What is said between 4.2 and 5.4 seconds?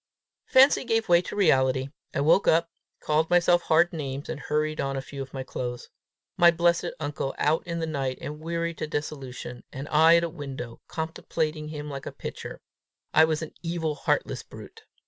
and hurried on a few of